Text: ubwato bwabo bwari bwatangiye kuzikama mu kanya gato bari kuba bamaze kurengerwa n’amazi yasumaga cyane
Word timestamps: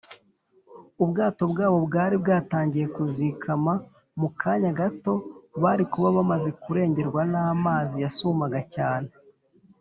ubwato 1.03 1.43
bwabo 1.51 1.77
bwari 1.87 2.15
bwatangiye 2.23 2.85
kuzikama 2.95 3.73
mu 4.19 4.29
kanya 4.41 4.71
gato 4.79 5.13
bari 5.63 5.83
kuba 5.91 6.07
bamaze 6.17 6.49
kurengerwa 6.61 7.21
n’amazi 7.31 7.95
yasumaga 8.03 8.61
cyane 8.75 9.09